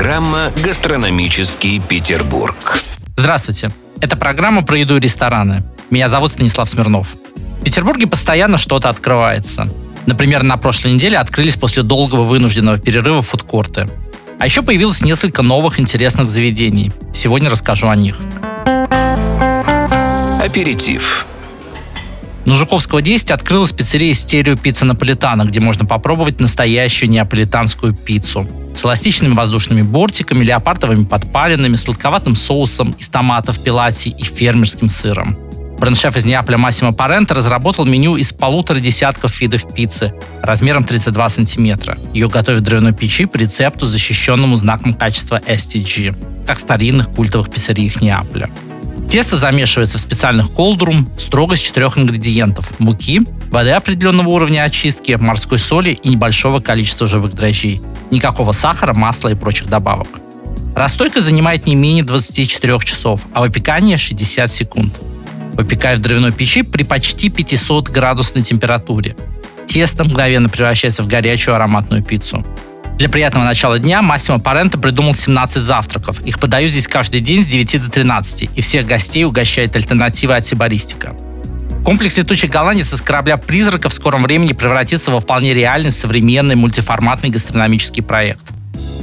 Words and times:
Программа 0.00 0.50
«Гастрономический 0.64 1.78
Петербург». 1.78 2.56
Здравствуйте. 3.18 3.70
Это 4.00 4.16
программа 4.16 4.64
про 4.64 4.78
еду 4.78 4.96
и 4.96 5.00
рестораны. 5.00 5.62
Меня 5.90 6.08
зовут 6.08 6.32
Станислав 6.32 6.70
Смирнов. 6.70 7.08
В 7.60 7.64
Петербурге 7.64 8.06
постоянно 8.06 8.56
что-то 8.56 8.88
открывается. 8.88 9.68
Например, 10.06 10.42
на 10.42 10.56
прошлой 10.56 10.94
неделе 10.94 11.18
открылись 11.18 11.56
после 11.56 11.82
долгого 11.82 12.24
вынужденного 12.24 12.78
перерыва 12.78 13.20
фудкорты. 13.20 13.90
А 14.38 14.46
еще 14.46 14.62
появилось 14.62 15.02
несколько 15.02 15.42
новых 15.42 15.78
интересных 15.78 16.30
заведений. 16.30 16.90
Сегодня 17.12 17.50
расскажу 17.50 17.90
о 17.90 17.94
них. 17.94 18.16
Аперитив. 20.42 21.26
На 22.46 22.54
Жуковского 22.54 23.02
10 23.02 23.30
открылась 23.30 23.72
пиццерия 23.72 24.14
«Стерео 24.14 24.56
Пицца 24.56 24.84
Наполитана», 24.84 25.44
где 25.44 25.60
можно 25.60 25.84
попробовать 25.84 26.40
настоящую 26.40 27.10
неаполитанскую 27.10 27.94
пиццу 27.94 28.48
с 28.74 28.84
эластичными 28.84 29.34
воздушными 29.34 29.82
бортиками, 29.82 30.44
леопардовыми 30.44 31.04
подпалинами, 31.04 31.76
сладковатым 31.76 32.34
соусом 32.34 32.92
из 32.92 33.08
томатов, 33.08 33.62
пилати 33.62 34.08
и 34.08 34.24
фермерским 34.24 34.88
сыром. 34.88 35.36
Бренд-шеф 35.78 36.16
из 36.16 36.26
Неаполя 36.26 36.58
Массимо 36.58 36.92
Паренто 36.92 37.34
разработал 37.34 37.86
меню 37.86 38.16
из 38.16 38.32
полутора 38.32 38.80
десятков 38.80 39.40
видов 39.40 39.72
пиццы 39.74 40.12
размером 40.42 40.84
32 40.84 41.30
сантиметра. 41.30 41.96
Ее 42.12 42.28
готовят 42.28 42.60
в 42.60 42.64
дровяной 42.64 42.92
печи 42.92 43.24
по 43.24 43.38
рецепту, 43.38 43.86
защищенному 43.86 44.56
знаком 44.56 44.92
качества 44.92 45.40
STG, 45.46 46.44
как 46.46 46.58
старинных 46.58 47.10
культовых 47.10 47.50
пиццериях 47.50 48.02
Неаполя. 48.02 48.50
Тесто 49.10 49.36
замешивается 49.36 49.98
в 49.98 50.00
специальных 50.00 50.52
колдрум 50.52 51.08
строго 51.18 51.56
из 51.56 51.60
четырех 51.60 51.98
ингредиентов– 51.98 52.70
муки, 52.78 53.22
воды 53.50 53.70
определенного 53.72 54.28
уровня 54.28 54.62
очистки, 54.62 55.16
морской 55.18 55.58
соли 55.58 55.90
и 55.90 56.10
небольшого 56.10 56.60
количества 56.60 57.08
живых 57.08 57.34
дрожжей. 57.34 57.80
Никакого 58.12 58.52
сахара, 58.52 58.92
масла 58.92 59.30
и 59.30 59.34
прочих 59.34 59.66
добавок. 59.68 60.06
Расстойка 60.76 61.20
занимает 61.20 61.66
не 61.66 61.74
менее 61.74 62.04
24 62.04 62.78
часов, 62.84 63.22
а 63.34 63.40
выпекание– 63.40 63.96
60 63.98 64.48
секунд. 64.48 65.00
Выпекая 65.54 65.96
в 65.96 66.00
дровяной 66.00 66.30
печи 66.30 66.62
при 66.62 66.84
почти 66.84 67.30
500 67.30 67.88
градусной 67.88 68.42
температуре. 68.42 69.16
Тесто 69.66 70.04
мгновенно 70.04 70.48
превращается 70.48 71.02
в 71.02 71.08
горячую 71.08 71.56
ароматную 71.56 72.04
пиццу. 72.04 72.46
Для 73.00 73.08
приятного 73.08 73.46
начала 73.46 73.78
дня 73.78 74.02
Массимо 74.02 74.40
Паренто 74.40 74.76
придумал 74.76 75.14
17 75.14 75.62
завтраков. 75.62 76.20
Их 76.20 76.38
подают 76.38 76.70
здесь 76.70 76.86
каждый 76.86 77.22
день 77.22 77.42
с 77.42 77.46
9 77.46 77.84
до 77.84 77.90
13, 77.90 78.50
и 78.54 78.60
всех 78.60 78.84
гостей 78.84 79.24
угощает 79.24 79.74
альтернатива 79.74 80.36
от 80.36 80.44
Сибаристика. 80.44 81.16
Комплекс 81.82 82.18
«Летучий 82.18 82.46
голландец» 82.46 82.92
из 82.92 83.00
корабля 83.00 83.38
«Призрака» 83.38 83.88
в 83.88 83.94
скором 83.94 84.24
времени 84.24 84.52
превратится 84.52 85.10
во 85.10 85.20
вполне 85.20 85.54
реальный, 85.54 85.92
современный, 85.92 86.56
мультиформатный 86.56 87.30
гастрономический 87.30 88.02
проект. 88.02 88.42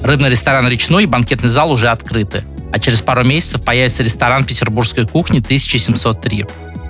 Рыбный 0.03 0.29
ресторан 0.29 0.67
«Речной» 0.67 1.05
и 1.05 1.07
банкетный 1.07 1.49
зал 1.49 1.71
уже 1.71 1.87
открыты, 1.87 2.43
а 2.71 2.77
через 2.77 3.01
пару 3.01 3.23
месяцев 3.23 3.65
появится 3.65 4.03
ресторан 4.03 4.43
петербургской 4.43 5.07
кухни 5.07 5.39
1703. 5.39 6.45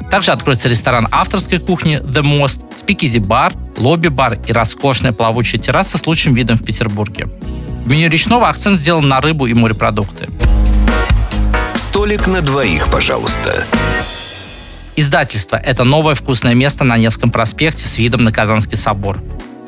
Также 0.10 0.32
откроется 0.32 0.70
ресторан 0.70 1.08
авторской 1.12 1.60
кухни 1.60 2.00
The 2.00 2.24
Most, 2.24 2.78
спикизи-бар, 2.78 3.54
лобби-бар 3.78 4.40
и 4.48 4.54
роскошная 4.54 5.12
плавучая 5.12 5.60
терраса 5.60 5.98
с 5.98 6.08
лучшим 6.08 6.34
видом 6.34 6.58
в 6.58 6.64
Петербурге. 6.64 7.28
В 7.84 7.90
меню 7.90 8.10
речного 8.10 8.48
акцент 8.48 8.78
сделан 8.78 9.08
на 9.08 9.20
рыбу 9.20 9.48
и 9.48 9.54
морепродукты. 9.54 10.30
Столик 11.76 12.28
на 12.28 12.42
двоих, 12.42 12.90
пожалуйста. 12.90 13.66
Издательство– 14.96 15.56
это 15.64 15.84
новое 15.84 16.16
вкусное 16.16 16.56
место 16.56 16.84
на 16.84 16.98
Невском 16.98 17.30
проспекте 17.30 17.86
с 17.86 17.98
видом 17.98 18.24
на 18.24 18.32
Казанский 18.32 18.78
собор. 18.78 19.20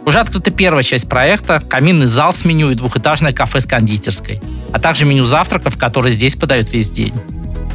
Уже 0.05 0.19
открыта 0.19 0.49
первая 0.49 0.83
часть 0.83 1.07
проекта– 1.07 1.61
каминный 1.69 2.07
зал 2.07 2.33
с 2.33 2.45
меню 2.45 2.71
и 2.71 2.75
двухэтажное 2.75 3.33
кафе 3.33 3.59
с 3.59 3.65
кондитерской, 3.65 4.41
а 4.73 4.79
также 4.79 5.05
меню 5.05 5.25
завтраков, 5.25 5.77
которые 5.77 6.13
здесь 6.13 6.35
подают 6.35 6.71
весь 6.71 6.89
день. 6.89 7.13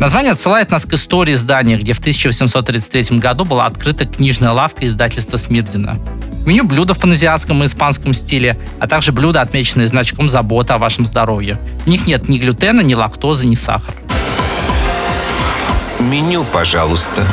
Название 0.00 0.32
отсылает 0.32 0.70
нас 0.70 0.84
к 0.86 0.92
истории 0.92 1.34
здания, 1.34 1.76
где 1.76 1.92
в 1.92 2.00
1833 2.00 3.18
году 3.18 3.44
была 3.44 3.66
открыта 3.66 4.06
книжная 4.06 4.50
лавка 4.50 4.86
издательства 4.86 5.36
Смирдина. 5.36 5.94
В 6.44 6.46
меню 6.46 6.64
блюда 6.64 6.94
в 6.94 6.98
паназиатском 6.98 7.62
и 7.62 7.66
испанском 7.66 8.12
стиле, 8.12 8.58
а 8.80 8.88
также 8.88 9.12
блюда, 9.12 9.40
отмеченные 9.40 9.86
значком 9.86 10.28
заботы 10.28 10.72
о 10.72 10.78
вашем 10.78 11.06
здоровье. 11.06 11.58
В 11.84 11.86
них 11.86 12.06
нет 12.06 12.28
ни 12.28 12.38
глютена, 12.38 12.80
ни 12.80 12.94
лактозы, 12.94 13.46
ни 13.46 13.54
сахара. 13.54 13.94
Меню, 16.00 16.44
пожалуйста. 16.44 17.24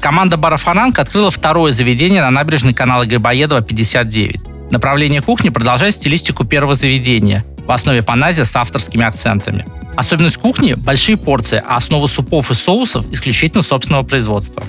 Команда 0.00 0.36
бара 0.36 0.56
«Фаранг» 0.56 0.98
открыла 0.98 1.30
второе 1.30 1.72
заведение 1.72 2.22
на 2.22 2.30
набережной 2.30 2.72
канала 2.72 3.04
Грибоедова, 3.04 3.60
59. 3.60 4.70
Направление 4.70 5.20
кухни 5.20 5.50
продолжает 5.50 5.94
стилистику 5.94 6.44
первого 6.44 6.74
заведения, 6.74 7.44
в 7.66 7.70
основе 7.70 8.02
паназия 8.02 8.44
с 8.44 8.56
авторскими 8.56 9.04
акцентами– 9.04 9.66
Особенность 10.00 10.38
кухни– 10.38 10.72
большие 10.78 11.18
порции, 11.18 11.62
а 11.68 11.76
основа 11.76 12.06
супов 12.06 12.50
и 12.50 12.54
соусов 12.54 13.04
исключительно 13.12 13.62
собственного 13.62 14.02
производства. 14.02 14.64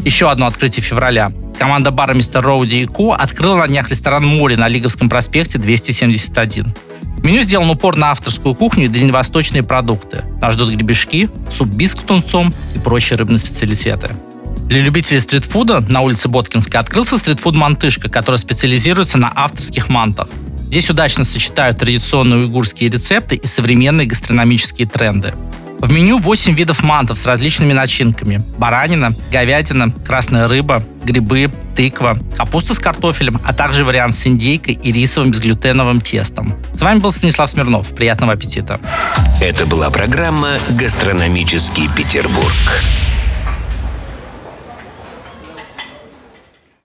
Еще 0.00 0.30
одно 0.30 0.44
открытие 0.44 0.82
февраля. 0.82 1.32
Команда 1.58 1.90
бара 1.90 2.12
Мистер 2.12 2.42
Роуди 2.42 2.82
и 2.82 2.86
Ко 2.86 3.14
открыла 3.14 3.56
на 3.56 3.66
днях 3.66 3.88
ресторан 3.88 4.26
«Море» 4.26 4.58
на 4.58 4.68
Лиговском 4.68 5.08
проспекте 5.08 5.56
271. 5.56 6.74
В 7.16 7.24
меню 7.24 7.42
сделан 7.44 7.70
упор 7.70 7.96
на 7.96 8.10
авторскую 8.10 8.54
кухню 8.54 8.84
и 8.84 8.88
дальневосточные 8.88 9.62
продукты. 9.62 10.22
Нас 10.42 10.52
ждут 10.52 10.74
гребешки, 10.74 11.30
суп-биск 11.50 12.00
с 12.00 12.02
тунцом 12.02 12.52
и 12.74 12.78
прочие 12.78 13.16
рыбные 13.16 13.38
специалитеты. 13.38 14.10
Для 14.66 14.82
любителей 14.82 15.20
стритфуда 15.20 15.80
на 15.80 16.02
улице 16.02 16.28
Боткинской 16.28 16.78
открылся 16.78 17.16
стритфуд 17.16 17.54
«Мантышка», 17.54 18.10
который 18.10 18.36
специализируется 18.36 19.16
на 19.16 19.32
авторских 19.34 19.88
мантах. 19.88 20.28
Здесь 20.74 20.90
удачно 20.90 21.22
сочетают 21.22 21.78
традиционные 21.78 22.40
уйгурские 22.40 22.90
рецепты 22.90 23.36
и 23.36 23.46
современные 23.46 24.08
гастрономические 24.08 24.88
тренды. 24.88 25.32
В 25.78 25.92
меню 25.92 26.18
8 26.18 26.52
видов 26.52 26.82
мантов 26.82 27.16
с 27.16 27.26
различными 27.26 27.72
начинками. 27.72 28.42
Баранина, 28.58 29.12
говядина, 29.30 29.92
красная 30.04 30.48
рыба, 30.48 30.82
грибы, 31.04 31.48
тыква, 31.76 32.18
капуста 32.36 32.74
с 32.74 32.80
картофелем, 32.80 33.40
а 33.44 33.52
также 33.52 33.84
вариант 33.84 34.16
с 34.16 34.26
индейкой 34.26 34.74
и 34.74 34.90
рисовым 34.90 35.30
безглютеновым 35.30 36.00
тестом. 36.00 36.52
С 36.74 36.82
вами 36.82 36.98
был 36.98 37.12
Станислав 37.12 37.48
Смирнов. 37.48 37.94
Приятного 37.94 38.32
аппетита. 38.32 38.80
Это 39.40 39.66
была 39.66 39.90
программа 39.90 40.58
«Гастрономический 40.70 41.88
Петербург». 41.96 42.50